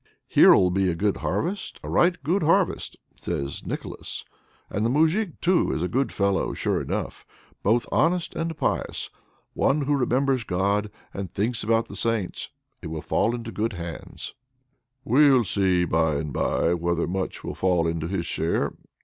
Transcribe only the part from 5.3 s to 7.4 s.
too, is a good fellow sure enough,